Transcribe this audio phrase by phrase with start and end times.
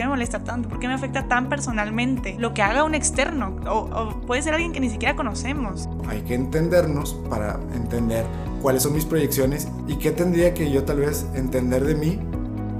[0.00, 0.70] qué me molesta tanto?
[0.70, 2.34] ¿Por qué me afecta tan personalmente?
[2.38, 5.90] Lo que haga un externo o, o puede ser alguien que ni siquiera conocemos.
[6.08, 8.24] Hay que entendernos para entender
[8.62, 12.18] cuáles son mis proyecciones y qué tendría que yo tal vez entender de mí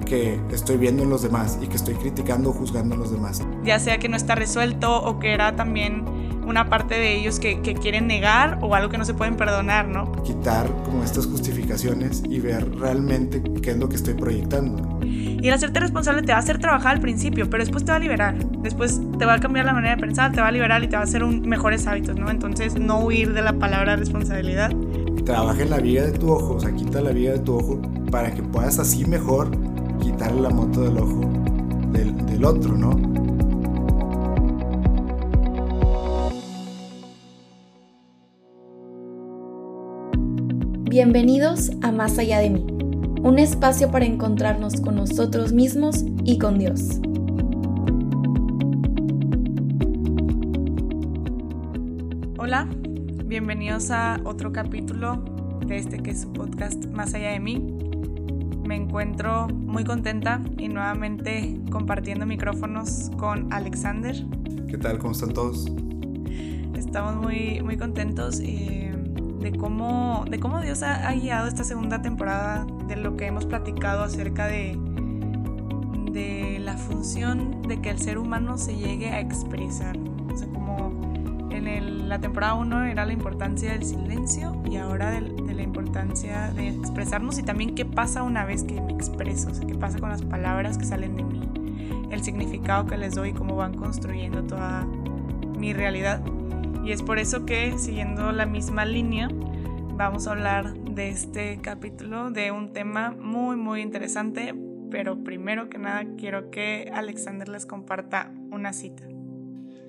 [0.07, 3.43] que estoy viendo en los demás y que estoy criticando o juzgando en los demás.
[3.65, 6.07] Ya sea que no está resuelto o que era también
[6.51, 9.89] una parte de ellos que, que, quieren negar o algo que no se pueden perdonar,
[9.89, 10.13] ¿no?
[10.23, 15.01] Quitar como estas justificaciones y ver realmente qué es lo que estoy proyectando.
[15.03, 17.97] Y el hacerte responsable te va a hacer trabajar al principio, pero después te va
[17.97, 18.37] a liberar.
[18.63, 20.97] Después te va a cambiar la manera de pensar, te va a liberar y te
[20.97, 22.31] va a hacer un, mejores hábitos, ¿no?
[22.31, 24.71] Entonces, no huir de la palabra responsabilidad.
[25.25, 27.81] Trabaja en la vida de tu ojo, o sea, quita la vida de tu ojo
[28.11, 29.51] para que puedas así mejor
[30.01, 31.21] quitarle la moto del ojo
[31.93, 33.20] del, del otro, ¿no?
[40.91, 42.67] Bienvenidos a Más allá de mí,
[43.23, 47.01] un espacio para encontrarnos con nosotros mismos y con Dios.
[52.39, 52.69] Hola,
[53.25, 55.23] bienvenidos a otro capítulo
[55.65, 57.65] de este que es su podcast Más allá de mí.
[58.65, 64.17] Me encuentro muy contenta y nuevamente compartiendo micrófonos con Alexander.
[64.69, 64.99] ¿Qué tal?
[64.99, 65.71] ¿Cómo están todos?
[66.75, 68.90] Estamos muy, muy contentos y
[69.41, 74.03] de cómo, de cómo Dios ha, guiado esta segunda temporada, de lo que hemos platicado
[74.03, 74.79] acerca de,
[76.13, 79.97] de la función de que el ser humano se llegue a expresar.
[80.33, 80.93] O sea, como
[81.51, 86.69] en la temporada 1 era la importancia del silencio y ahora de, la importancia de
[86.69, 90.79] expresarnos y también qué pasa una vez que me expreso, qué pasa con las palabras
[90.79, 91.41] que salen de mí,
[92.11, 94.87] el significado que les doy y cómo van construyendo toda
[95.59, 96.23] mi realidad.
[96.85, 99.29] Y es por eso que, siguiendo la misma línea,
[99.97, 104.55] vamos a hablar de este capítulo de un tema muy, muy interesante.
[104.91, 109.05] Pero primero que nada, quiero que Alexander les comparta una cita.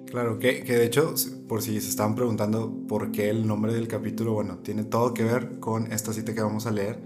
[0.05, 1.15] Claro, que, que de hecho,
[1.47, 5.23] por si se estaban preguntando por qué el nombre del capítulo, bueno, tiene todo que
[5.23, 6.99] ver con esta cita que vamos a leer.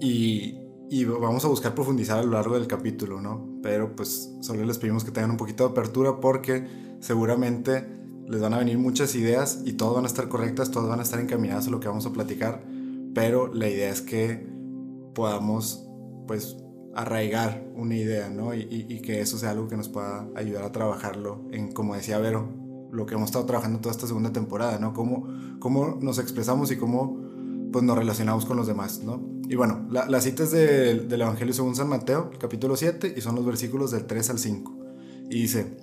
[0.00, 0.58] Y,
[0.90, 3.60] y vamos a buscar profundizar a lo largo del capítulo, ¿no?
[3.62, 6.66] Pero pues solo les pedimos que tengan un poquito de apertura porque
[7.00, 7.84] seguramente
[8.28, 11.02] les van a venir muchas ideas y todas van a estar correctas, todas van a
[11.02, 12.64] estar encaminadas a lo que vamos a platicar,
[13.14, 14.46] pero la idea es que
[15.14, 15.88] podamos
[16.26, 16.56] pues
[16.94, 18.54] arraigar una idea, ¿no?
[18.54, 22.48] Y, que eso sea algo que nos pueda ayudar a trabajarlo en, como decía Vero,
[22.90, 24.94] lo que hemos estado trabajando toda esta segunda temporada, ¿no?
[24.94, 25.28] Cómo,
[25.60, 27.20] cómo nos expresamos y cómo
[27.70, 29.22] pues, nos relacionamos con los demás, ¿no?
[29.48, 33.20] Y bueno, la, la cita es de, del Evangelio según San Mateo, capítulo 7, y
[33.20, 34.76] son los versículos del 3 al 5.
[35.30, 35.76] Y dice,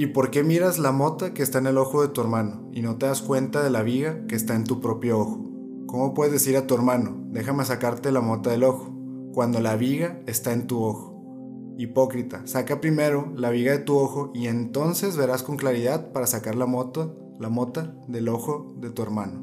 [0.00, 2.82] ¿Y por qué miras la mota que está en el ojo de tu hermano y
[2.82, 5.50] no te das cuenta de la viga que está en tu propio ojo?
[5.88, 8.94] ¿Cómo puedes decir a tu hermano, déjame sacarte la mota del ojo,
[9.32, 11.74] cuando la viga está en tu ojo?
[11.78, 16.54] Hipócrita, saca primero la viga de tu ojo y entonces verás con claridad para sacar
[16.54, 17.10] la mota,
[17.40, 19.42] la mota del ojo de tu hermano.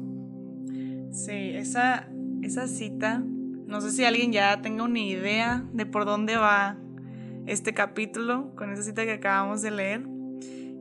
[1.12, 2.08] Sí, esa,
[2.40, 6.78] esa cita, no sé si alguien ya tenga una idea de por dónde va
[7.44, 10.15] este capítulo con esa cita que acabamos de leer.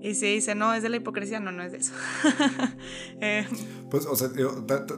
[0.05, 1.91] Y si dice, no, es de la hipocresía, no, no es de eso.
[3.21, 3.47] eh,
[3.89, 4.29] pues, o sea,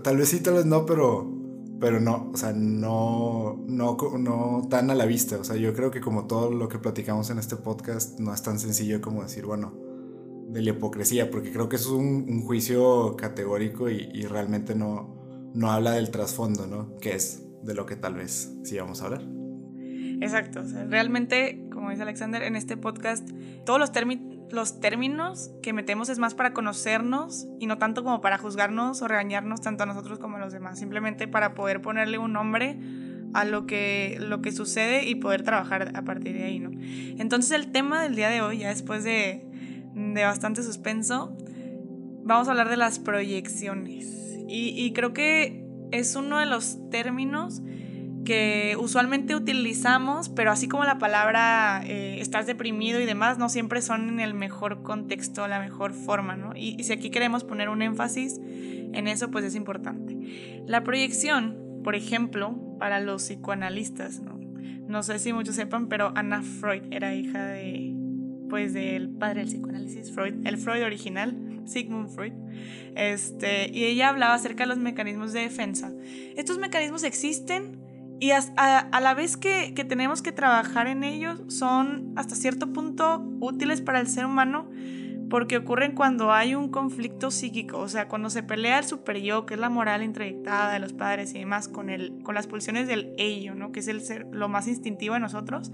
[0.04, 1.32] tal vez sí, tal vez no, pero,
[1.80, 5.38] pero no, o sea, no, no, no tan a la vista.
[5.38, 8.44] O sea, yo creo que como todo lo que platicamos en este podcast, no es
[8.44, 9.80] tan sencillo como decir, bueno,
[10.50, 15.52] de la hipocresía, porque creo que es un, un juicio categórico y, y, realmente no,
[15.54, 16.98] no habla del trasfondo, ¿no?
[16.98, 19.22] Que es de lo que tal vez sí vamos a hablar.
[20.20, 23.30] Exacto, o sea, realmente, como dice Alexander, en este podcast,
[23.66, 28.22] todos los términos los términos que metemos es más para conocernos y no tanto como
[28.22, 32.18] para juzgarnos o regañarnos tanto a nosotros como a los demás, simplemente para poder ponerle
[32.18, 32.78] un nombre
[33.34, 36.72] a lo que, lo que sucede y poder trabajar a partir de ahí, ¿no?
[37.20, 39.46] Entonces el tema del día de hoy, ya después de,
[39.94, 41.36] de bastante suspenso,
[42.24, 44.06] vamos a hablar de las proyecciones.
[44.48, 47.62] Y, y creo que es uno de los términos
[48.26, 53.82] que usualmente utilizamos, pero así como la palabra eh, estás deprimido y demás, no siempre
[53.82, 56.54] son en el mejor contexto, la mejor forma, ¿no?
[56.56, 60.18] Y, y, si aquí queremos poner un énfasis en eso, pues es importante.
[60.66, 64.38] La proyección, por ejemplo, para los psicoanalistas, ¿no?
[64.88, 67.94] No sé si muchos sepan, pero Anna Freud era hija de,
[68.50, 71.36] pues, del padre del psicoanálisis, Freud, el Freud original,
[71.66, 72.32] Sigmund Freud,
[72.96, 75.92] este, y ella hablaba acerca de los mecanismos de defensa.
[76.38, 77.77] Estos mecanismos existen,
[78.20, 82.36] y a, a, a, la vez que, que, tenemos que trabajar en ellos, son hasta
[82.36, 84.68] cierto punto útiles para el ser humano
[85.30, 89.46] porque ocurren cuando hay un conflicto psíquico, o sea, cuando se pelea el super yo,
[89.46, 92.88] que es la moral introyectada de los padres y demás, con, el, con las pulsiones
[92.88, 93.72] del ello, ¿no?
[93.72, 95.72] que es el ser, lo más instintivo de nosotros.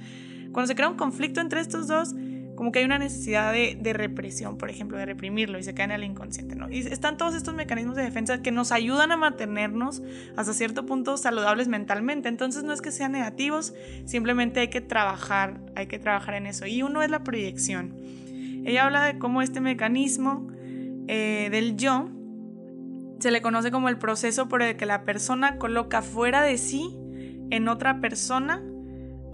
[0.51, 2.15] Cuando se crea un conflicto entre estos dos,
[2.55, 5.91] como que hay una necesidad de, represión, por ejemplo, de reprimirlo y se cae en
[5.91, 6.69] el inconsciente, ¿no?
[6.69, 10.01] Y están todos estos mecanismos de defensa que nos ayudan a mantenernos
[10.35, 12.29] hasta cierto punto saludables mentalmente.
[12.29, 13.73] Entonces no es que sean negativos,
[14.05, 16.65] simplemente hay que trabajar, hay que trabajar en eso.
[16.65, 17.95] Y uno es la proyección.
[18.65, 20.47] Ella habla de cómo este mecanismo
[21.07, 22.09] eh, del yo
[23.19, 26.97] se le conoce como el proceso por el que la persona coloca fuera de sí
[27.49, 28.61] en otra persona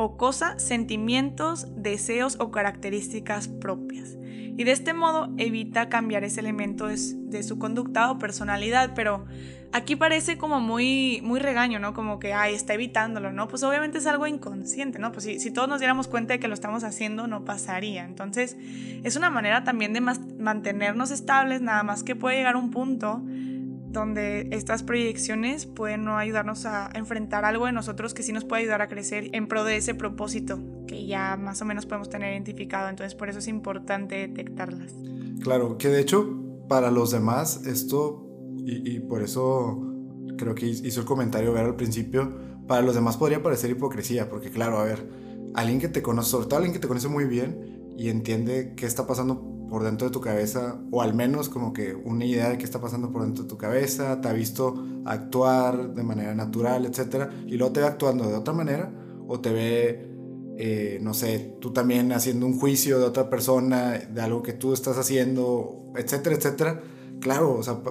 [0.02, 4.18] o cosa sentimientos, deseos o características propias.
[4.56, 9.26] Y de este modo evita cambiar ese elemento de, su conducta o personalidad, pero
[9.74, 11.94] aquí parece como muy, muy regaño, ¿no?
[11.94, 13.50] Como que, ay, está evitándolo, ¿no?
[13.50, 15.12] Pues obviamente es algo inconsciente, ¿no?
[15.12, 18.06] Pues si, si todos nos diéramos cuenta de que lo estamos haciendo, no pasaría.
[18.06, 18.56] Entonces,
[19.04, 23.22] es una manera también de mantenernos estables, nada más que puede llegar un punto
[23.92, 28.64] donde estas proyecciones pueden no ayudarnos a enfrentar algo de nosotros que sí nos puede
[28.64, 32.34] ayudar a crecer en pro de ese propósito que ya más o menos podemos tener
[32.34, 32.90] identificado.
[32.90, 34.94] Entonces por eso es importante detectarlas.
[35.42, 38.26] Claro, que de hecho para los demás esto,
[38.58, 39.82] y, por eso
[40.38, 42.32] creo que hizo el comentario ver al principio,
[42.68, 45.10] para los demás podría parecer hipocresía, porque claro, a ver,
[45.56, 48.86] alguien que te conoce, sobre todo alguien que te conoce muy bien y entiende qué
[48.86, 52.58] está pasando por dentro de tu cabeza, o al menos como que una idea de
[52.58, 56.86] qué está pasando por dentro de tu cabeza, te ha visto actuar de manera natural,
[56.86, 57.30] etc.
[57.46, 58.92] Y luego te ve actuando de otra manera,
[59.28, 60.10] o te ve,
[60.58, 64.74] eh, no sé, tú también haciendo un juicio de otra persona, de algo que tú
[64.74, 66.82] estás haciendo, etcétera, etcétera.
[67.20, 67.82] Claro, o sea,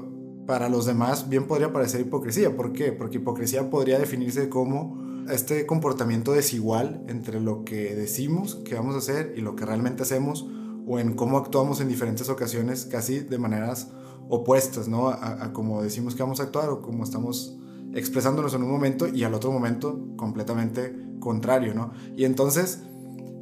[0.46, 2.56] para los demás bien podría parecer hipocresía.
[2.56, 2.92] ¿Por qué?
[2.92, 8.98] Porque hipocresía podría definirse como este comportamiento desigual entre lo que decimos que vamos a
[8.98, 10.48] hacer y lo que realmente hacemos
[10.88, 13.90] o en cómo actuamos en diferentes ocasiones casi de maneras
[14.30, 15.08] opuestas, ¿no?
[15.08, 17.58] A, como decimos que vamos a actuar o como estamos
[17.94, 21.92] expresándonos en un momento y al otro momento completamente contrario, ¿no?
[22.16, 22.82] Y entonces,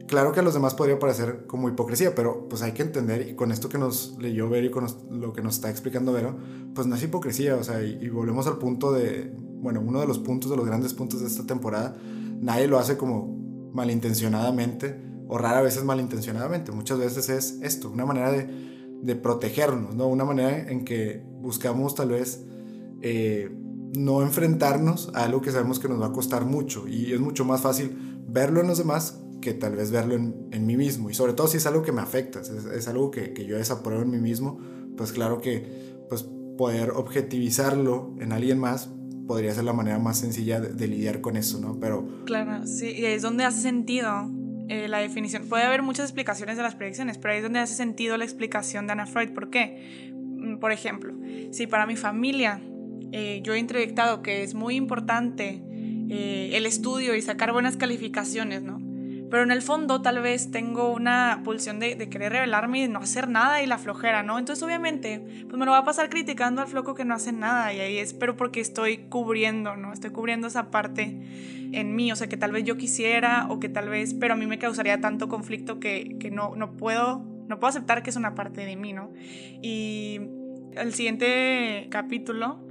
[0.09, 3.35] claro que a los demás podría parecer como hipocresía, pero pues hay que entender, y
[3.37, 6.37] con esto que nos leyó Vero y con lo que nos está explicando Vero,
[6.75, 10.07] pues no es hipocresía, o sea, y, y volvemos al punto de, bueno, uno de
[10.07, 11.97] los puntos, de los grandes puntos de esta temporada,
[12.41, 13.37] nadie lo hace como
[13.73, 18.49] malintencionadamente, o rara vez es malintencionadamente, muchas veces es esto, una manera de,
[19.03, 20.07] de protegernos, ¿no?
[20.07, 22.45] Una manera en que buscamos tal vez
[23.03, 23.51] eh,
[23.97, 27.45] no enfrentarnos a algo que sabemos que nos va a costar mucho y es mucho
[27.45, 31.15] más fácil verlo en los demás que tal vez verlo en, en mí mismo y
[31.15, 34.03] sobre todo si es algo que me afecta, es, es algo que, que, yo desapruebo
[34.03, 34.59] en mí mismo,
[34.97, 36.27] pues claro que pues
[36.57, 38.91] poder objetivizarlo en alguien más
[39.27, 41.79] podría ser la manera más sencilla de, de lidiar con eso, ¿no?
[41.81, 42.07] Pero...
[42.25, 44.31] Claro, sí, y es donde hace sentido
[44.69, 45.49] eh, la definición.
[45.49, 48.87] Puede haber muchas explicaciones de las proyecciones, pero ahí es donde hace sentido la explicación
[48.87, 49.31] de Ana Freud.
[49.31, 50.11] ¿Por qué?
[50.13, 51.15] Mm, por ejemplo,
[51.53, 52.61] si para mi familia
[53.13, 55.63] eh, yo he introyectado que es muy importante
[56.09, 58.79] eh, el estudio y sacar buenas calificaciones, ¿no?
[59.31, 62.89] Pero en el fondo tal vez tengo una pulsión de, de, querer revelarme y de
[62.89, 64.39] no hacer nada y la flojera, ¿no?
[64.39, 67.73] Entonces obviamente pues me lo va a pasar criticando al floco que no hace nada
[67.73, 69.93] y ahí es pero porque estoy cubriendo, ¿no?
[69.93, 71.19] Estoy cubriendo esa parte
[71.73, 74.37] en mí, o sea que tal vez yo quisiera o que tal vez, pero a
[74.37, 78.17] mí me causaría tanto conflicto que, que no, no puedo, no puedo aceptar que es
[78.17, 79.13] una parte de mí, ¿no?
[79.63, 80.21] Y
[80.77, 82.65] el siguiente capítulo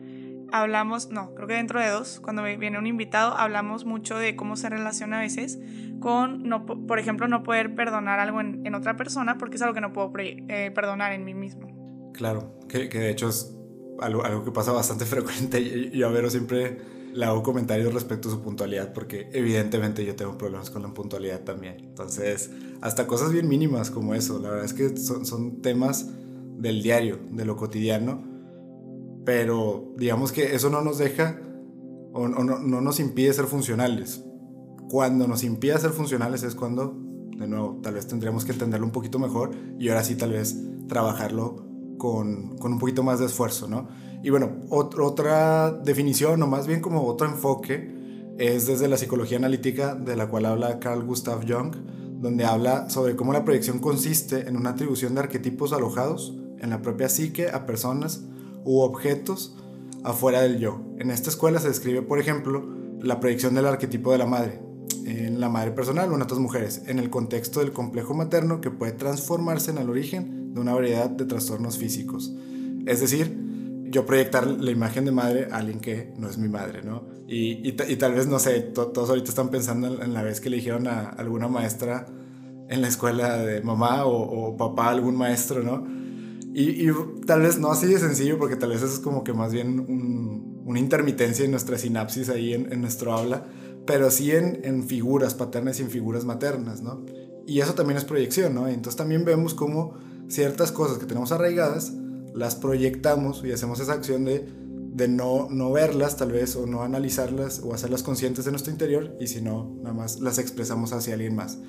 [0.52, 4.56] hablamos, no, creo que dentro de dos, cuando viene un invitado, hablamos mucho de cómo
[4.56, 5.60] se relaciona a veces
[6.00, 9.74] con, no, por ejemplo, no poder perdonar algo en, en otra persona porque es algo
[9.74, 12.12] que no puedo eh, perdonar en mí mismo.
[12.14, 13.56] Claro, que, que, de hecho es
[14.00, 16.78] algo, algo que pasa bastante frecuente y, a Vero siempre
[17.14, 21.42] le hago comentarios respecto a su puntualidad porque evidentemente yo tengo problemas con la puntualidad
[21.42, 21.78] también.
[21.80, 26.10] Entonces, hasta cosas bien mínimas como eso, la verdad es que son, son temas
[26.58, 28.36] del diario, de lo cotidiano
[29.26, 31.42] pero digamos que eso no nos deja
[32.14, 34.24] o, no, no, nos impide ser funcionales.
[34.90, 36.98] Cuando nos impide ser funcionales es cuando,
[37.38, 40.58] de nuevo, tal vez tendríamos que entenderlo un poquito mejor y ahora sí tal vez
[40.88, 41.66] trabajarlo
[41.98, 43.88] con, con un poquito más de esfuerzo, ¿no?
[44.24, 47.94] Y bueno, otra definición o más bien como otro enfoque
[48.38, 51.76] es desde la psicología analítica de la cual habla Carl Gustav Jung,
[52.20, 56.82] donde habla sobre cómo la proyección consiste en una atribución de arquetipos alojados en la
[56.82, 58.26] propia psique a personas
[58.64, 59.56] u objetos
[60.04, 60.82] afuera del yo.
[60.98, 62.66] En esta escuela se describe, por ejemplo,
[63.00, 64.60] la proyección del arquetipo de la madre,
[65.06, 68.72] en la madre personal o en otras mujeres, en el contexto del complejo materno que
[68.72, 72.34] puede transformarse en el origen de una variedad de trastornos físicos.
[72.86, 73.46] Es decir,
[73.90, 77.04] yo proyectar la imagen de madre a alguien que no es mi madre, ¿no?
[77.28, 80.58] Y, y, tal vez, no sé, todos ahorita están pensando en, la vez que le
[80.58, 82.06] dijeron a alguna maestra
[82.70, 85.88] en la escuela de mamá o, papá, algún maestro, ¿no?
[86.54, 86.90] Y,
[87.26, 89.80] tal vez no así de sencillo, porque tal vez eso es como que más bien
[89.80, 93.46] un, una intermitencia en nuestra sinapsis ahí en, en, nuestro habla.
[93.86, 97.06] Pero sí en, en figuras paternas y en figuras maternas, ¿no?
[97.48, 98.68] Y eso también es proyección, ¿no?
[98.68, 99.94] Entonces también vemos cómo
[100.28, 101.94] ciertas cosas que tenemos arraigadas
[102.36, 104.46] las proyectamos y hacemos esa acción de,
[104.94, 109.16] de no, no verlas tal vez o no analizarlas o hacerlas conscientes de nuestro interior
[109.22, 111.60] y si no, nada más las expresamos hacia alguien más.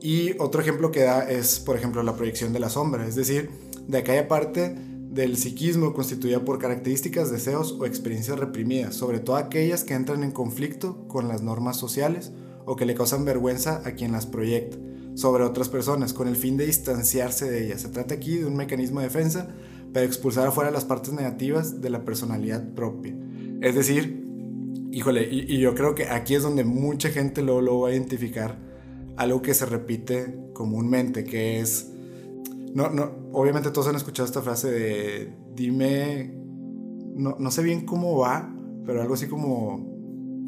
[0.00, 3.50] Y otro ejemplo que da es, por ejemplo, la proyección de la sombra, es decir,
[3.86, 4.76] de aquella parte
[5.12, 10.30] del psiquismo constituida por características, deseos o experiencias reprimidas, sobre todo aquellas que entran en
[10.30, 12.32] conflicto con las normas sociales
[12.64, 14.78] o que le causan vergüenza a quien las proyecta
[15.14, 17.82] sobre otras personas, con el fin de distanciarse de ellas.
[17.82, 19.48] Se trata aquí de un mecanismo de defensa
[19.92, 23.14] para expulsar afuera las partes negativas de la personalidad propia.
[23.60, 24.24] Es decir,
[24.90, 28.58] híjole, y, yo creo que aquí es donde mucha gente luego lo va a identificar
[29.16, 31.90] algo que se repite comúnmente, que es
[32.74, 36.34] no, no, obviamente todos han escuchado esta frase de dime,
[37.14, 38.54] no, no sé bien cómo va,
[38.86, 39.92] pero algo así como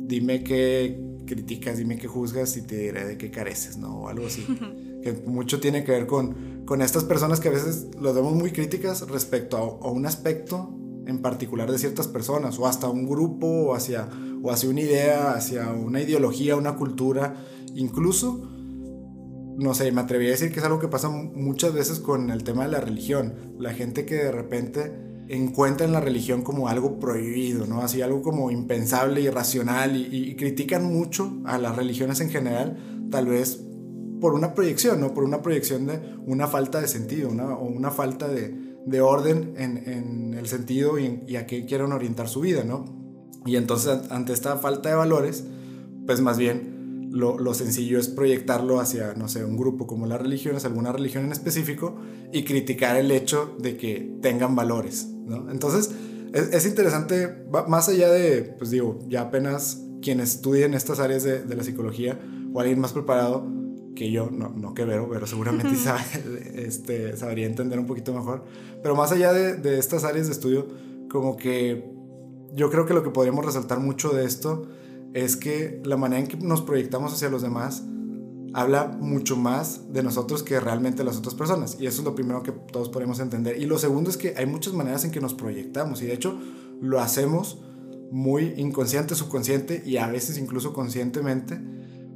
[0.07, 4.03] dime qué criticas, dime qué juzgas y te diré de qué careces, ¿no?
[4.03, 4.45] O algo así.
[5.03, 8.53] que mucho tiene que ver con, con estas personas que a veces los vemos muy
[8.53, 10.75] críticas respecto a, a, un aspecto
[11.07, 14.09] en particular de ciertas personas, o hasta un grupo, o hacia,
[14.43, 17.35] o hacia una idea, hacia una ideología, una cultura,
[17.75, 18.49] incluso
[19.57, 22.45] no sé, me atrevería a decir que es algo que pasa muchas veces con el
[22.45, 23.55] tema de la religión.
[23.59, 24.93] La gente que de repente
[25.29, 27.81] encuentra en la religión como algo prohibido, ¿no?
[27.81, 32.77] Así algo como impensable, irracional y, critican mucho a las religiones en general,
[33.11, 33.61] tal vez
[34.21, 35.15] por una proyección, ¿no?
[35.15, 38.55] Por una proyección de una falta de sentido, o una falta de,
[38.87, 42.85] de orden en, en, el sentido y, y, a qué quieren orientar su vida, ¿no?
[43.47, 45.45] Y entonces ante esta falta de valores,
[46.07, 46.74] pues más bien
[47.15, 51.33] lo, sencillo es proyectarlo hacia, no sé, un grupo como las religiones, alguna religión en
[51.33, 51.97] específico,
[52.33, 55.51] y criticar el hecho de que tengan valores, ¿no?
[55.51, 55.93] Entonces,
[56.33, 61.63] es, interesante, más allá de, pues digo, ya apenas quienes estudien estas áreas de, la
[61.63, 62.21] psicología
[62.53, 63.47] o alguien más preparado
[63.95, 66.03] que yo, no, no que veo, pero seguramente sabe,
[66.57, 68.45] este, sabría entender un poquito mejor.
[68.83, 70.67] Pero más allá de, de estas áreas de estudio,
[71.09, 71.85] como que
[72.55, 74.67] yo creo que lo que podríamos resaltar mucho de esto
[75.15, 77.85] es que la manera en que nos proyectamos hacia los demás
[78.53, 81.77] habla mucho más de nosotros que realmente las otras personas.
[81.81, 83.61] Y eso es lo primero que todos podemos entender.
[83.61, 86.03] Y lo segundo es que hay muchas maneras en que nos proyectamos.
[86.03, 86.39] Y de hecho
[86.81, 87.63] lo hacemos
[88.11, 91.61] muy inconsciente, subconsciente y a veces incluso conscientemente.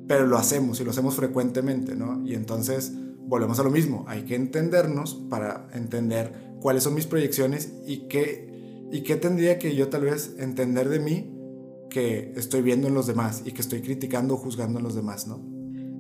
[0.09, 2.25] Pero lo hacemos y lo hacemos frecuentemente, ¿no?
[2.25, 4.05] Y entonces volvemos a lo mismo.
[4.09, 9.77] Hay que entendernos para entender cuáles son mis proyecciones y qué, y qué tendría que
[9.77, 11.38] yo tal vez entender de mí
[11.89, 15.27] que estoy viendo en los demás y que estoy criticando o juzgando en los demás,
[15.27, 15.41] ¿no?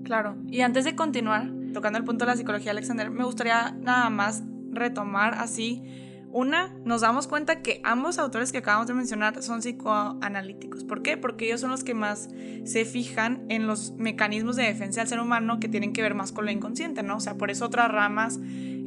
[0.04, 0.36] Claro.
[0.48, 4.42] Y antes de continuar, tocando el punto de la psicología, Alexander, me gustaría nada más
[4.70, 5.82] retomar así.
[6.30, 10.84] Una, nos damos cuenta que ambos autores que acabamos de mencionar son psicoanalíticos.
[10.84, 11.16] ¿Por qué?
[11.16, 12.28] Porque ellos son los que más
[12.64, 16.32] se fijan en los mecanismos de defensa del ser humano que tienen que ver más
[16.32, 17.16] con lo inconsciente, ¿no?
[17.16, 18.38] O sea, por eso otras ramas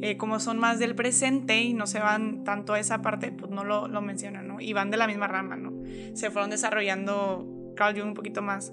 [0.04, 3.50] eh, como son más del presente y no se van tanto a esa parte, pues
[3.52, 4.60] no lo, lo mencionan, ¿no?
[4.60, 5.71] Y van de la misma rama, ¿no?
[6.14, 7.46] Se fueron desarrollando
[7.76, 8.72] Carl Jung un poquito más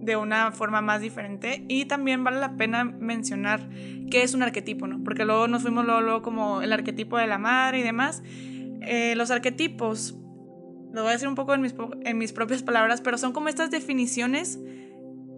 [0.00, 3.68] de una forma más diferente y también vale la pena mencionar
[4.10, 5.02] qué es un arquetipo, ¿no?
[5.02, 8.22] Porque luego nos fuimos luego, como el arquetipo de la madre y demás.
[8.82, 10.16] Eh, los arquetipos,
[10.92, 13.48] lo voy a decir un poco en mis, en mis propias palabras, pero son como
[13.48, 14.58] estas definiciones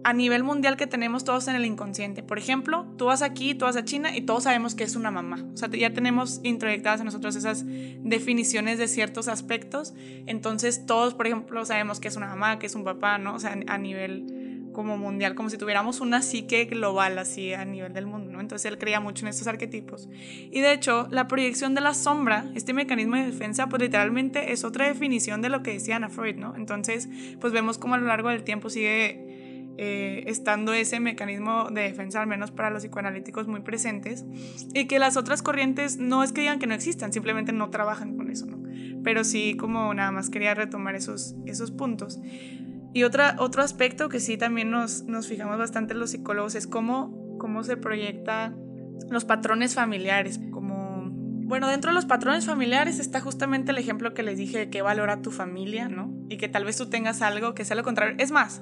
[0.03, 2.23] a nivel mundial que tenemos todos en el inconsciente.
[2.23, 5.11] Por ejemplo, tú vas aquí, tú vas a China y todos sabemos que es una
[5.11, 5.45] mamá.
[5.53, 9.93] O sea, ya tenemos introyectadas en nosotros esas definiciones de ciertos aspectos.
[10.25, 13.35] Entonces, todos, por ejemplo, sabemos que es una mamá, que es un papá, ¿no?
[13.35, 17.93] O sea, a nivel como mundial, como si tuviéramos una psique global así a nivel
[17.93, 18.39] del mundo, ¿no?
[18.39, 20.09] Entonces él creía mucho en estos arquetipos.
[20.13, 24.63] Y de hecho, la proyección de la sombra, este mecanismo de defensa, pues literalmente es
[24.63, 26.55] otra definición de lo que decía Ana Freud, ¿no?
[26.55, 29.30] Entonces, pues vemos cómo a lo largo del tiempo sigue
[29.77, 34.25] eh, estando ese mecanismo de defensa, al menos para los psicoanalíticos, muy presentes,
[34.73, 38.17] y que las otras corrientes no es que digan que no existan, simplemente no trabajan
[38.17, 38.61] con eso, ¿no?
[39.03, 42.19] Pero sí, como nada más quería retomar esos, esos puntos.
[42.93, 47.37] Y otra, otro aspecto que sí también nos, nos fijamos bastante los psicólogos es cómo,
[47.39, 48.53] cómo se proyecta
[49.09, 50.81] los patrones familiares, como
[51.51, 54.81] bueno, dentro de los patrones familiares está justamente el ejemplo que les dije de que
[54.81, 56.09] valora tu familia, ¿no?
[56.29, 58.15] Y que tal vez tú tengas algo que sea lo contrario.
[58.19, 58.61] Es más,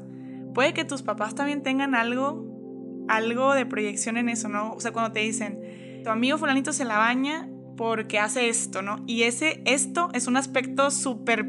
[0.60, 4.74] puede que tus papás también tengan algo, algo de proyección en eso, ¿no?
[4.74, 7.48] O sea, cuando te dicen, tu amigo fulanito se la baña
[7.78, 9.01] porque hace esto, ¿no?
[9.08, 11.46] Y ese, esto es un aspecto súper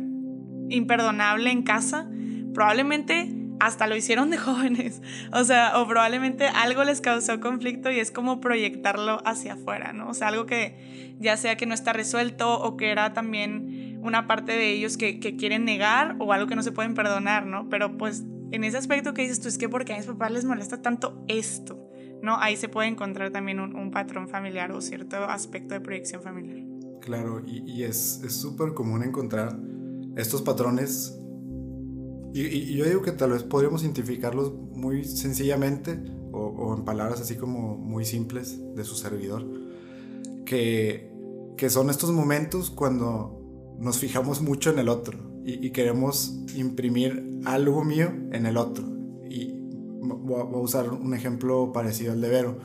[0.69, 2.09] imperdonable en casa.
[2.55, 5.03] Probablemente hasta lo hicieron de jóvenes,
[5.33, 10.09] o sea, o probablemente algo les causó conflicto y es como proyectarlo hacia afuera, ¿no?
[10.09, 14.29] O sea, algo que ya sea que no está resuelto o que era también una
[14.29, 17.69] parte de ellos que, que quieren negar o algo que no se pueden perdonar, ¿no?
[17.69, 20.45] Pero pues en ese aspecto que dices tú, es que porque a mis papás les
[20.45, 21.91] molesta tanto esto,
[22.23, 22.37] ¿no?
[22.39, 26.59] Ahí se puede encontrar también un, patrón familiar o cierto aspecto de proyección familiar.
[27.01, 29.59] Claro, y, es súper común encontrar
[30.17, 31.17] estos patrones.
[32.33, 36.01] Y, yo digo que tal vez podríamos identificarlos muy sencillamente
[36.33, 39.47] o, o, en palabras así como muy simples de su servidor.
[40.45, 41.13] Que,
[41.57, 47.85] que son estos momentos cuando nos fijamos mucho en el otro y, queremos imprimir algo
[47.85, 48.85] mío en el otro.
[49.29, 49.55] Y
[50.01, 52.59] voy a, usar un ejemplo parecido al de Vero.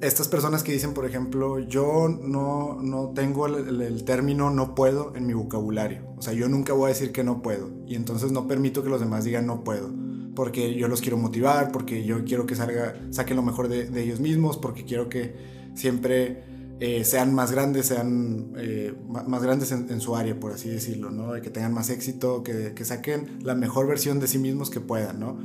[0.00, 5.26] Estas personas que dicen, por ejemplo, yo no, no tengo el, término no puedo en
[5.26, 6.06] mi vocabulario.
[6.16, 7.70] O sea, yo nunca voy a decir que no puedo.
[7.86, 9.90] Y entonces no permito que los demás digan no puedo.
[10.34, 14.02] Porque yo los quiero motivar, porque yo quiero que salga, saquen lo mejor de, de
[14.02, 15.34] ellos mismos, porque quiero que
[15.74, 21.10] siempre eh, sean más grandes, sean eh, más grandes en, su área, por así decirlo,
[21.10, 21.32] ¿no?
[21.40, 25.18] Que tengan más éxito, que, que, saquen la mejor versión de sí mismos que puedan,
[25.18, 25.38] ¿no?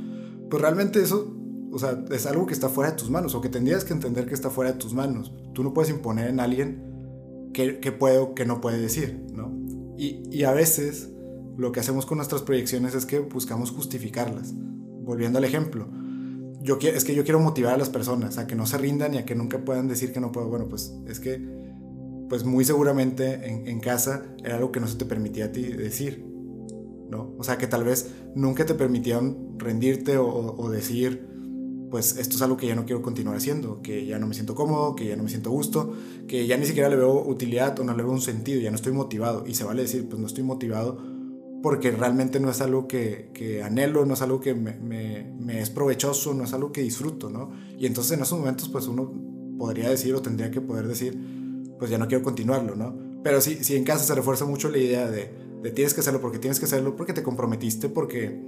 [0.50, 1.34] Pues realmente eso,
[1.70, 4.26] o sea, es algo que está fuera de tus manos, o que tendrías que entender
[4.26, 5.32] que está fuera de tus manos.
[5.54, 9.58] Tú no puedes imponer en alguien qué, qué puede o qué no puede decir, ¿no?
[9.96, 11.12] Y, y a veces
[11.56, 14.52] lo que hacemos con nuestras proyecciones es que buscamos justificarlas.
[14.54, 15.88] Volviendo al ejemplo,
[16.62, 19.18] yo es que yo quiero motivar a las personas a que no se rindan y
[19.18, 20.48] a que nunca puedan decir que no puedo.
[20.48, 21.40] Bueno, pues es que,
[22.28, 26.24] pues muy seguramente en, casa era algo que no se te permitía a ti decir,
[27.10, 27.34] ¿no?
[27.38, 31.28] O sea, que tal vez nunca te permitieron rendirte o, decir,
[31.90, 34.54] pues esto es algo que ya no quiero continuar haciendo, que ya no me siento
[34.54, 35.92] cómodo, que ya no me siento gusto,
[36.26, 38.76] que ya ni siquiera le veo utilidad o no le veo un sentido, ya no
[38.76, 39.44] estoy motivado.
[39.46, 41.11] Y se vale decir, pues no estoy motivado
[41.62, 45.70] porque realmente no es algo que, que anhelo, no es algo que me, me, es
[45.70, 47.52] provechoso, no es algo que disfruto, ¿no?
[47.78, 49.12] Y entonces en esos momentos pues uno
[49.58, 51.16] podría decir o tendría que poder decir,
[51.78, 52.96] pues ya no quiero continuarlo, ¿no?
[53.22, 56.20] Pero si, si en casa se refuerza mucho la idea de, de tienes que hacerlo
[56.20, 58.40] porque tienes que hacerlo, porque te comprometiste, porque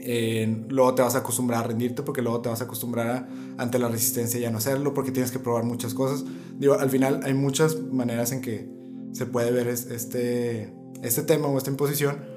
[0.00, 3.80] eh, luego te vas a acostumbrar a rendirte, porque luego te vas a acostumbrar ante
[3.80, 6.24] la resistencia ya no hacerlo, porque tienes que probar muchas cosas.
[6.58, 8.68] Digo, al final hay muchas maneras en que
[9.10, 12.35] se puede ver este, este tema o esta imposición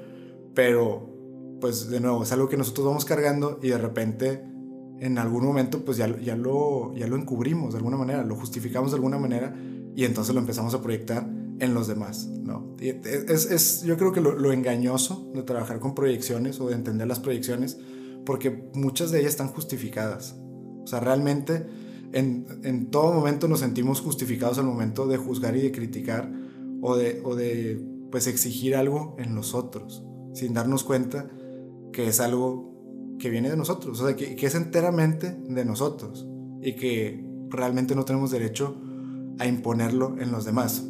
[0.54, 4.44] pero, pues de nuevo, es algo que nosotros vamos cargando y de repente
[5.00, 8.90] en algún momento pues ya, ya, lo, ya lo encubrimos de alguna manera, lo justificamos
[8.90, 9.56] de alguna manera
[9.96, 12.76] y entonces lo empezamos a proyectar en los demás, ¿no?
[12.80, 17.06] Es, es yo creo que lo, lo, engañoso de trabajar con proyecciones o de entender
[17.06, 17.78] las proyecciones,
[18.24, 20.36] porque muchas de ellas están justificadas.
[20.82, 21.66] O sea, realmente
[22.12, 26.32] en, en todo momento nos sentimos justificados al momento de juzgar y de criticar
[26.80, 31.28] o de, o de pues exigir algo en los otros sin darnos cuenta
[31.92, 32.70] que es algo
[33.18, 36.26] que viene de nosotros, o sea, que, es enteramente de nosotros
[36.62, 38.76] y que realmente no tenemos derecho
[39.38, 40.84] a imponerlo en los demás,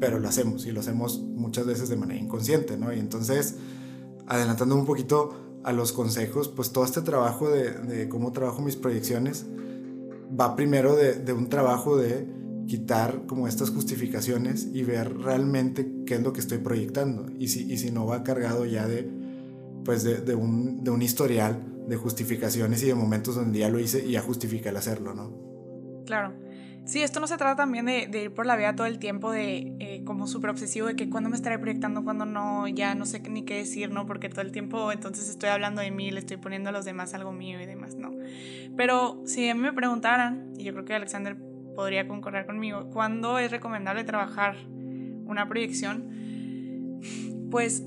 [0.00, 2.92] pero lo hacemos y lo hacemos muchas veces de manera inconsciente, ¿no?
[2.92, 3.56] Y entonces,
[4.26, 9.46] adelantando un poquito a los consejos, pues todo este trabajo de, cómo trabajo mis proyecciones
[10.38, 12.26] va primero de, un trabajo de
[12.66, 17.70] quitar como estas justificaciones y ver realmente qué es lo que estoy proyectando y si,
[17.70, 19.08] y si no va cargado ya de,
[19.84, 24.04] pues de, un, de un historial de justificaciones y de momentos donde ya lo hice
[24.04, 26.04] y ya justifica el hacerlo, ¿no?
[26.04, 26.34] Claro.
[26.86, 29.74] Sí, esto no se trata también de, ir por la vida todo el tiempo de
[29.80, 33.20] eh, como súper obsesivo de que cuando me estaré proyectando, cuando no, ya no sé
[33.28, 34.06] ni qué decir, ¿no?
[34.06, 37.12] Porque todo el tiempo entonces estoy hablando de mí, le estoy poniendo a los demás
[37.14, 38.12] algo mío y demás, ¿no?
[38.76, 41.36] Pero si a mí me preguntaran, y yo creo que Alexander
[41.76, 44.56] podría concordar conmigo, ¿cuándo es recomendable trabajar
[45.26, 47.00] una proyección?
[47.50, 47.84] Pues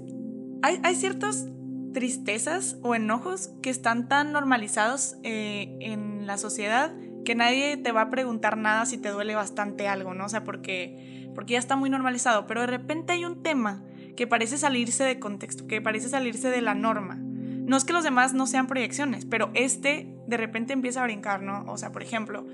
[0.61, 1.49] hay, hay ciertas
[1.93, 6.93] tristezas o enojos que están tan normalizados eh, en la sociedad
[7.25, 10.25] que nadie te va a preguntar nada si te duele bastante algo, ¿no?
[10.25, 13.83] O sea, porque, porque ya está muy normalizado, pero de repente hay un tema
[14.15, 17.15] que parece salirse de contexto, que parece salirse de la norma.
[17.19, 21.41] No es que los demás no sean proyecciones, pero este de repente empieza a brincar,
[21.43, 21.65] ¿no?
[21.67, 22.47] O sea, por ejemplo,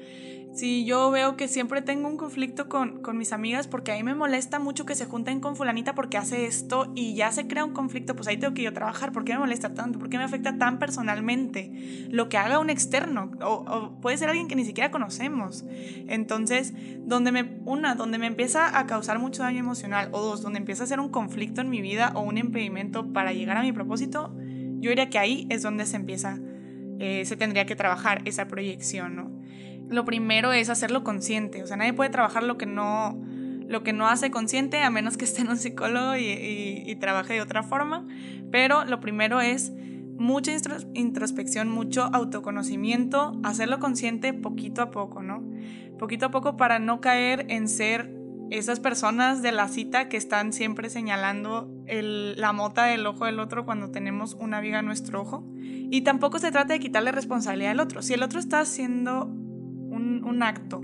[0.55, 4.03] si yo veo que siempre tengo un conflicto con, con, mis amigas porque a mí
[4.03, 7.65] me molesta mucho que se junten con fulanita porque hace esto y ya se crea
[7.65, 9.11] un conflicto, pues ahí tengo que yo trabajar.
[9.11, 9.99] ¿Por qué me molesta tanto?
[9.99, 13.31] ¿Por qué me afecta tan personalmente lo que haga un externo?
[13.41, 15.65] O, puede ser alguien que ni siquiera conocemos.
[16.07, 20.59] Entonces, donde me, una, donde me empieza a causar mucho daño emocional, o dos, donde
[20.59, 23.73] empieza a ser un conflicto en mi vida o un impedimento para llegar a mi
[23.73, 24.33] propósito,
[24.79, 26.39] yo diría que ahí es donde se empieza,
[26.99, 29.34] eh, se tendría que trabajar esa proyección, ¿no?
[29.89, 31.63] Lo primero es hacerlo consciente.
[31.63, 33.19] O sea, nadie puede trabajar lo que no,
[33.67, 37.41] lo que no hace consciente a menos que esté en un psicólogo y, trabaje de
[37.41, 38.07] otra forma.
[38.51, 39.73] Pero lo primero es
[40.17, 40.51] mucha
[40.93, 45.43] introspección, mucho autoconocimiento, hacerlo consciente poquito a poco, ¿no?
[45.99, 48.15] Poquito a poco para no caer en ser
[48.49, 53.65] esas personas de la cita que están siempre señalando la mota del ojo del otro
[53.65, 57.79] cuando tenemos una viga en nuestro ojo Y tampoco se trata de quitarle responsabilidad al
[57.79, 58.01] otro.
[58.01, 59.33] Si el otro está haciendo
[60.23, 60.81] un, acto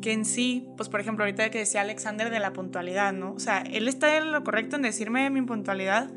[0.00, 3.32] que en sí, pues por ejemplo, ahorita que decía Alexander de la puntualidad, ¿no?
[3.32, 6.10] O sea, él está en lo correcto en decirme mi puntualidad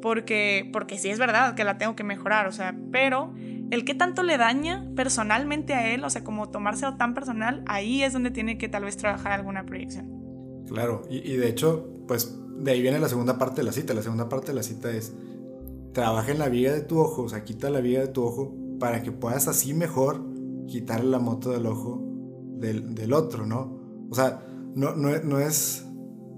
[0.00, 3.34] porque, porque sí es verdad que la tengo que mejorar, o sea, pero
[3.70, 8.02] el que tanto le daña personalmente a él, o sea, como tomárselo tan personal, ahí
[8.02, 10.64] es donde tiene que tal vez trabajar alguna proyección.
[10.66, 13.94] Claro, y, y de hecho, pues de ahí viene la segunda parte de la cita.
[13.94, 15.12] La segunda parte de la cita es,
[15.92, 18.54] trabaja en la viga de tu ojo, o sea, quita la viga de tu ojo
[18.78, 20.22] para que puedas así mejor
[20.68, 22.00] quitarle la moto del ojo
[22.58, 24.06] del, del otro, ¿no?
[24.10, 25.84] O sea, no, no, no, es,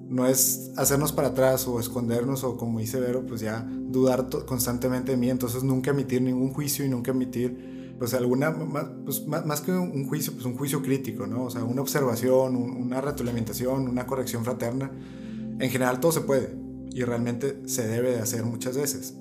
[0.08, 5.12] no es hacernos para atrás o escondernos o como dice Vero, pues ya dudar constantemente
[5.12, 9.44] de mí, entonces nunca emitir ningún juicio y nunca emitir, pues alguna, más, pues, más,
[9.44, 11.44] más que un juicio, pues un juicio crítico, ¿no?
[11.44, 14.90] O sea, una observación, una retroalimentación, una corrección fraterna.
[15.58, 16.56] En general todo se puede
[16.92, 19.14] y realmente se debe de hacer muchas veces.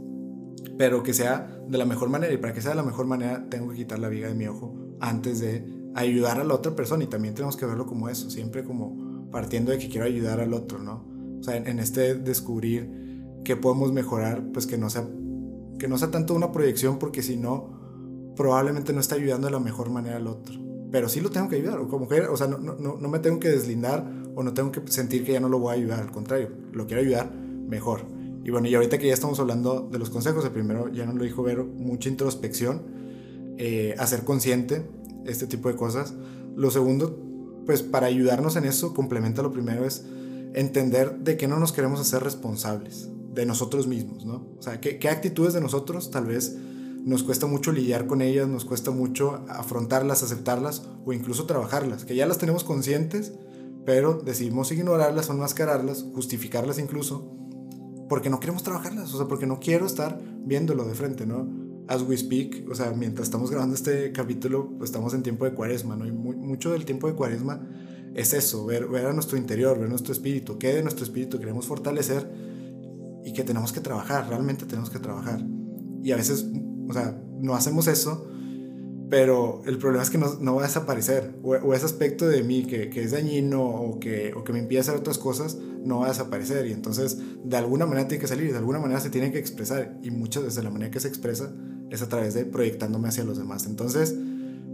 [0.77, 3.49] Pero que sea de la mejor manera y para que sea de la mejor manera
[3.49, 7.03] tengo que quitar la viga de mi ojo antes de ayudar a la otra persona
[7.03, 10.53] y también tenemos que verlo como eso, siempre como partiendo de que quiero ayudar al
[10.53, 11.05] otro, ¿no?
[11.39, 12.89] O sea, en, este descubrir
[13.43, 15.07] que podemos mejorar, pues que no sea
[15.77, 19.59] que no sea tanto una proyección porque si no probablemente no está ayudando de la
[19.59, 20.55] mejor manera al otro.
[20.91, 23.19] Pero sí lo tengo que ayudar, o como que, o sea, no, no, no me
[23.19, 25.99] tengo que deslindar o no tengo que sentir que ya no lo voy a ayudar,
[25.99, 28.01] al contrario, lo quiero ayudar mejor.
[28.43, 31.15] Y bueno, y ahorita que ya estamos hablando de los consejos, el primero ya nos
[31.15, 32.98] lo dijo Vero, mucha introspección,
[33.61, 34.89] eh, hacer consciente
[35.25, 36.13] este tipo de cosas.
[36.55, 37.21] Lo segundo,
[37.65, 40.05] pues para ayudarnos en eso, complementa lo primero, es
[40.53, 44.47] entender de que no nos queremos hacer responsables de nosotros mismos, ¿no?
[44.57, 46.55] O sea, ¿qué, qué actitudes de nosotros tal vez
[47.03, 52.15] nos cuesta mucho lidiar con ellas, nos cuesta mucho afrontarlas, aceptarlas o incluso trabajarlas, que
[52.15, 53.33] ya las tenemos conscientes,
[53.85, 57.29] pero decidimos ignorarlas o enmascararlas, justificarlas incluso,
[58.07, 61.58] porque no queremos trabajarlas, o sea, porque no quiero estar viéndolo de frente, ¿no?
[61.89, 65.55] As we speak, o sea, mientras estamos grabando este capítulo, pues estamos en tiempo de
[65.55, 66.05] cuaresma, ¿no?
[66.05, 67.67] Y mucho del tiempo de cuaresma
[68.13, 71.65] es eso, ver, ver a nuestro interior, ver nuestro espíritu, qué de nuestro espíritu queremos
[71.65, 72.29] fortalecer
[73.25, 75.43] y que tenemos que trabajar, realmente tenemos que trabajar.
[76.03, 76.45] Y a veces,
[76.87, 78.27] o sea, no hacemos eso,
[79.09, 82.43] pero el problema es que no, no va a desaparecer, o, o, ese aspecto de
[82.43, 86.01] mí que, que es dañino o que, o que me impide hacer otras cosas, no
[86.01, 86.67] va a desaparecer.
[86.67, 89.97] Y entonces, de alguna manera tiene que salir, de alguna manera se tiene que expresar.
[90.03, 91.51] Y muchas veces la manera que se expresa
[91.89, 93.65] es a través de proyectándome hacia los demás.
[93.65, 94.15] Entonces,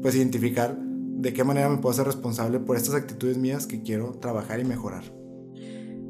[0.02, 4.12] pues identificar de qué manera me puedo hacer responsable por estas actitudes mías que quiero
[4.12, 5.04] trabajar y mejorar.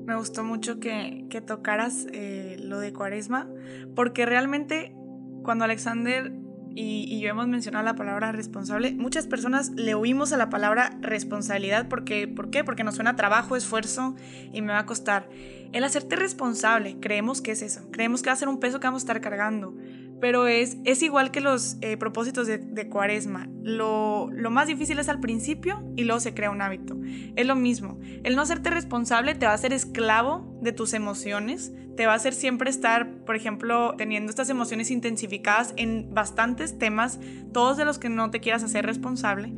[0.05, 3.49] Me gustó mucho que, que tocaras eh, lo de cuaresma,
[3.95, 4.95] porque realmente
[5.43, 6.33] cuando Alexander
[6.77, 10.97] y, y, yo hemos mencionado la palabra responsable, muchas personas le oímos a la palabra
[10.99, 12.65] responsabilidad porque, ¿por qué?
[12.65, 14.15] Porque nos suena trabajo, esfuerzo
[14.51, 15.29] y me va a costar.
[15.71, 18.87] El hacerte responsable, creemos que es eso, creemos que va a ser un peso que
[18.87, 19.73] vamos a estar cargando,
[20.21, 23.47] pero es, es igual que los eh, propósitos de, cuaresma.
[23.61, 26.97] Lo, lo, más difícil es al principio y luego se crea un hábito.
[27.35, 27.99] Es lo mismo.
[28.23, 32.15] El no hacerte responsable te va a hacer esclavo de tus emociones, te va a
[32.15, 37.19] hacer siempre estar, por ejemplo, teniendo estas emociones intensificadas en bastantes temas,
[37.53, 39.49] todos de los que no te quieras hacer responsable.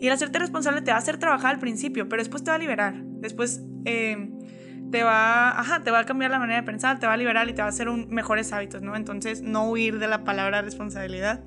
[0.00, 2.56] Y el hacerte responsable te va a hacer trabajar al principio, pero después te va
[2.56, 2.94] a liberar.
[3.02, 3.62] Después...
[3.84, 4.30] Eh,
[4.90, 7.48] te va, ajá, te va a cambiar la manera de pensar, te va a liberar
[7.48, 8.96] y te va a hacer un, mejores hábitos, ¿no?
[8.96, 11.44] Entonces, no huir de la palabra responsabilidad.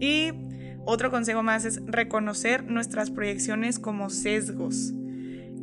[0.00, 0.32] Y
[0.84, 4.94] otro consejo más es reconocer nuestras proyecciones como sesgos.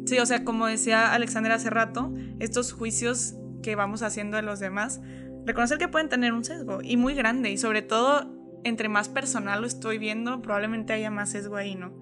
[0.06, 4.60] Sí, o sea, como decía Alexander hace rato, estos juicios que vamos haciendo de los
[4.60, 5.02] demás,
[5.46, 9.62] reconocer que pueden tener un sesgo y muy grande y sobre todo entre más personal
[9.62, 11.94] lo estoy viendo, probablemente haya más sesgo ahí, ¿no?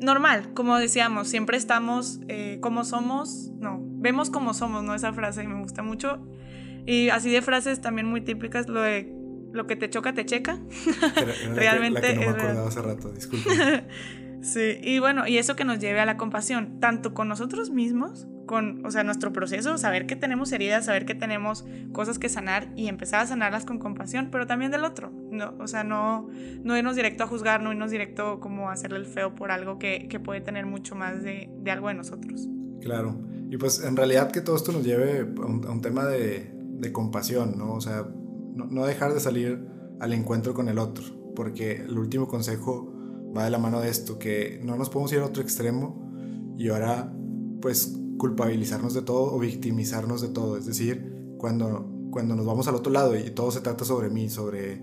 [0.00, 4.94] normal, como decíamos, siempre estamos eh, como somos, no, vemos como somos, ¿no?
[4.94, 6.18] Esa frase me gusta mucho.
[6.86, 9.14] Y así de frases también muy típicas, lo de
[9.52, 10.58] lo que te choca, te checa.
[11.54, 12.00] Realmente.
[12.00, 13.84] La que, no me acordaba hace rato, disculpe.
[14.42, 18.26] sí, y bueno, y eso que nos lleve a la compasión, tanto con nosotros mismos
[18.50, 22.66] con, o sea, nuestro proceso, saber que tenemos heridas, saber que tenemos cosas que sanar
[22.74, 26.28] y empezar a sanarlas con compasión, pero también del otro, no, o sea, no,
[26.64, 29.78] no irnos directo a juzgar, no irnos directo como a hacerle el feo por algo
[29.78, 32.48] que, que puede tener mucho más de, de, algo de nosotros.
[32.80, 37.58] Claro, y pues en realidad que todo esto nos lleve a un, tema de, compasión,
[37.58, 37.74] ¿no?
[37.74, 38.08] O sea,
[38.54, 39.66] no, no dejar de salir
[39.98, 42.94] al encuentro con el otro, porque el último consejo
[43.36, 46.10] va de la mano de esto, que no nos podemos ir a otro extremo
[46.56, 47.12] y ahora
[47.60, 50.56] pues culpabilizarnos de todo o victimizarnos de todo.
[50.56, 54.28] Es decir, cuando, cuando nos vamos al otro lado y todo se trata sobre mí,
[54.30, 54.80] sobre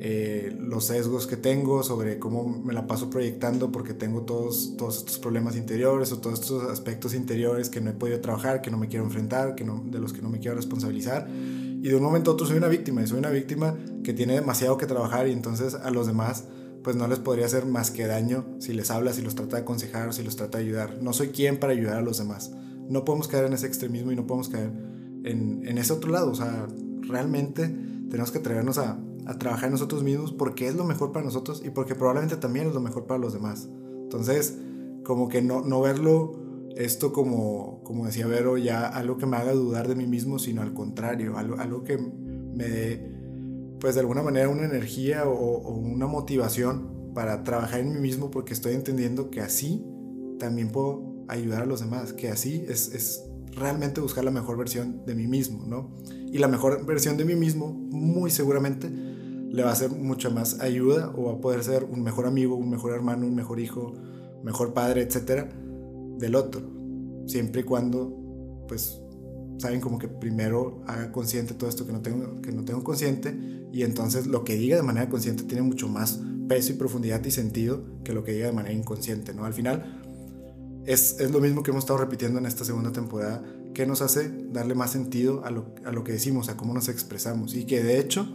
[0.00, 4.98] eh, los sesgos que tengo, sobre cómo me la paso proyectando porque tengo todos, todos
[4.98, 8.78] estos problemas interiores o todos estos aspectos interiores que no he podido trabajar, que no
[8.78, 11.28] me quiero enfrentar, que no, de los que no me quiero responsabilizar.
[11.28, 14.34] Y de un momento a otro soy una víctima, y soy una víctima que tiene
[14.34, 16.44] demasiado que trabajar y entonces a los demás
[16.84, 19.62] pues no les podría hacer más que daño si les habla, si los trata de
[19.62, 21.02] aconsejar, si los trata de ayudar.
[21.02, 22.52] No soy quien para ayudar a los demás.
[22.88, 24.70] No podemos caer en ese extremismo y no podemos caer
[25.24, 26.30] en, en ese otro lado.
[26.30, 26.68] O sea,
[27.02, 27.68] realmente
[28.08, 31.62] tenemos que atrevernos a, a trabajar en nosotros mismos porque es lo mejor para nosotros
[31.64, 33.68] y porque probablemente también es lo mejor para los demás.
[34.02, 34.58] Entonces,
[35.04, 36.32] como que no, no verlo
[36.74, 40.62] esto como, como decía Vero, ya algo que me haga dudar de mí mismo, sino
[40.62, 43.12] al contrario, algo, algo que me dé,
[43.80, 48.30] pues de alguna manera, una energía o, o una motivación para trabajar en mí mismo
[48.30, 49.84] porque estoy entendiendo que así
[50.38, 53.27] también puedo ayudar a los demás, que así es, es
[53.58, 55.94] realmente buscar la mejor versión de mí mismo, ¿no?
[56.32, 60.60] Y la mejor versión de mí mismo, muy seguramente, le va a hacer mucha más
[60.60, 63.94] ayuda o va a poder ser un mejor amigo, un mejor hermano, un mejor hijo,
[64.42, 65.48] mejor padre, etcétera,
[66.18, 66.62] del otro.
[67.26, 69.00] Siempre y cuando, pues,
[69.58, 73.36] saben como que primero haga consciente todo esto que no tengo, que no tengo consciente
[73.72, 77.30] y entonces lo que diga de manera consciente tiene mucho más peso y profundidad y
[77.30, 79.44] sentido que lo que diga de manera inconsciente, ¿no?
[79.44, 79.97] Al final
[80.88, 84.32] es, es lo mismo que hemos estado repitiendo en esta segunda temporada, que nos hace
[84.50, 87.82] darle más sentido a lo, a lo que decimos, a cómo nos expresamos y que
[87.82, 88.26] de hecho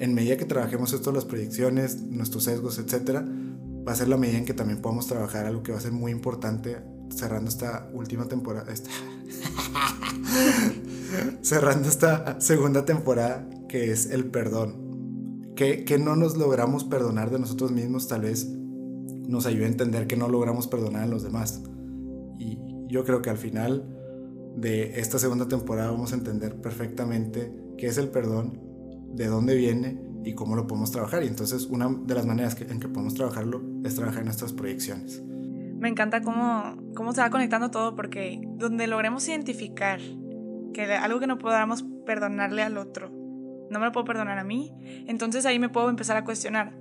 [0.00, 3.24] en medida que trabajemos esto, las proyecciones, nuestros sesgos, etcétera,
[3.86, 5.92] va a ser la medida en que también podamos trabajar algo que va a ser
[5.92, 6.78] muy importante
[7.14, 8.72] cerrando esta última temporada.
[8.72, 8.90] Esta
[11.42, 15.52] cerrando esta segunda temporada, que es el perdón.
[15.54, 20.08] Que, que no nos logramos perdonar de nosotros mismos, tal vez nos ayude a entender
[20.08, 21.62] que no logramos perdonar a los demás.
[22.38, 23.84] Y yo creo que al final
[24.56, 28.60] de esta segunda temporada vamos a entender perfectamente qué es el perdón,
[29.12, 31.22] de dónde viene y cómo lo podemos trabajar.
[31.22, 35.22] Y entonces una de las maneras en que podemos trabajarlo es trabajar en nuestras proyecciones.
[35.78, 40.00] Me encanta cómo, cómo se va conectando todo porque donde logremos identificar
[40.72, 43.10] que algo que no podamos perdonarle al otro,
[43.70, 44.72] no me lo puedo perdonar a mí,
[45.06, 46.74] entonces ahí me puedo empezar a cuestionar,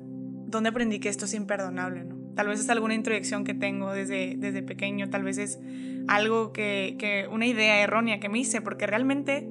[0.47, 2.05] ¿dónde aprendí que esto es imperdonable?
[2.35, 5.59] Tal vez es alguna introyección que tengo desde, desde pequeño, tal vez es
[6.07, 9.47] algo que, que una idea errónea que me hice, porque realmente,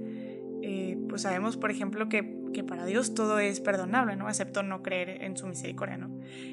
[0.63, 4.29] eh, pues sabemos, por ejemplo, que, que, para Dios todo es perdonable, ¿no?
[4.29, 6.11] Excepto no creer en su misericordia, ¿no?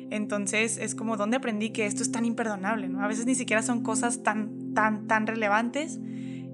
[0.09, 3.03] Entonces es como, ¿dónde aprendí que esto es tan imperdonable, ¿no?
[3.03, 5.99] A veces ni siquiera son cosas tan, tan, tan relevantes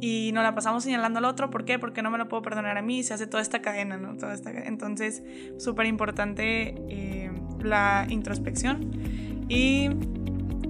[0.02, 1.50] y nos la pasamos señalando al otro.
[1.50, 1.80] ¿Por qué?
[1.80, 3.04] Porque no me lo puedo perdonar a mí.
[3.04, 4.18] Se hace toda esta cadena, ¿no?
[4.18, 5.24] Toda esta, entonces,
[5.58, 7.32] súper importante eh,
[7.64, 9.90] la introspección y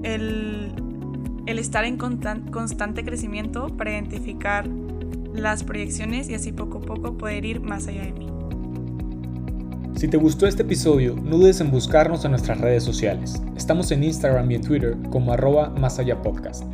[0.03, 0.73] el,
[1.45, 4.67] el estar en constante crecimiento para identificar
[5.33, 8.27] las proyecciones y así poco a poco poder ir más allá de mí.
[9.95, 13.41] Si te gustó este episodio, no dudes en buscarnos en nuestras redes sociales.
[13.55, 16.65] Estamos en Instagram y en Twitter como arroba más allá podcast.